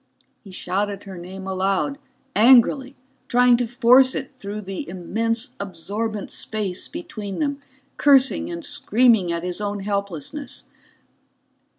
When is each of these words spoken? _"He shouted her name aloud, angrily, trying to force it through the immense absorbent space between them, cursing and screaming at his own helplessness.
_"He 0.43 0.49
shouted 0.51 1.03
her 1.03 1.15
name 1.15 1.45
aloud, 1.45 1.99
angrily, 2.35 2.95
trying 3.27 3.55
to 3.57 3.67
force 3.67 4.15
it 4.15 4.31
through 4.39 4.61
the 4.61 4.89
immense 4.89 5.51
absorbent 5.59 6.31
space 6.31 6.87
between 6.87 7.37
them, 7.37 7.59
cursing 7.97 8.49
and 8.49 8.65
screaming 8.65 9.31
at 9.31 9.43
his 9.43 9.61
own 9.61 9.81
helplessness. 9.81 10.65